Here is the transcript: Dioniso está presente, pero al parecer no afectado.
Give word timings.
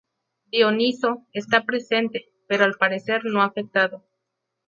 Dioniso 0.49 1.27
está 1.31 1.63
presente, 1.63 2.33
pero 2.47 2.63
al 2.65 2.73
parecer 2.73 3.21
no 3.25 3.43
afectado. 3.43 4.03